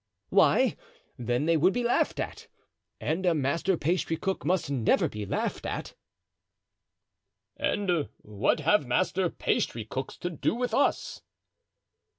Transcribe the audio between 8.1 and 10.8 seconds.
what have master pastrycooks to do with